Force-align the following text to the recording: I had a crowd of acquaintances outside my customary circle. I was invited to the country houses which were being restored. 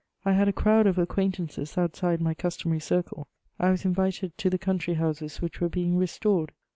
I 0.25 0.31
had 0.33 0.47
a 0.47 0.51
crowd 0.51 0.87
of 0.87 0.97
acquaintances 0.97 1.77
outside 1.77 2.21
my 2.21 2.33
customary 2.33 2.79
circle. 2.79 3.27
I 3.59 3.69
was 3.69 3.85
invited 3.85 4.35
to 4.39 4.49
the 4.49 4.57
country 4.57 4.95
houses 4.95 5.43
which 5.43 5.61
were 5.61 5.69
being 5.69 5.95
restored. 5.95 6.53